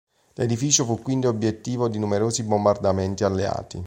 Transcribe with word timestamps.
L'edificio 0.33 0.83
fu 0.83 0.99
quindi 0.99 1.27
obiettivo 1.27 1.87
di 1.87 1.99
numerosi 1.99 2.41
bombardamenti 2.41 3.23
alleati. 3.23 3.77